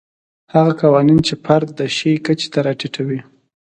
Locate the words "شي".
1.95-2.11